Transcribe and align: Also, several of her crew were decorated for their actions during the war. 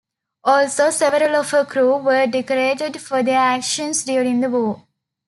Also, 0.43 0.89
several 0.89 1.35
of 1.35 1.51
her 1.51 1.63
crew 1.63 1.97
were 1.97 2.25
decorated 2.25 2.99
for 2.99 3.21
their 3.21 3.37
actions 3.37 4.03
during 4.03 4.41
the 4.41 4.49
war. 4.49 4.87